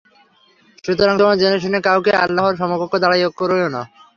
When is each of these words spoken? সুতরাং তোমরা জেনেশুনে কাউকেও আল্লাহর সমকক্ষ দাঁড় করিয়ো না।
সুতরাং 0.83 1.15
তোমরা 1.17 1.39
জেনেশুনে 1.41 1.79
কাউকেও 1.87 2.21
আল্লাহর 2.23 2.55
সমকক্ষ 2.55 2.93
দাঁড় 3.03 3.15
করিয়ো 3.39 3.69
না। 3.75 3.81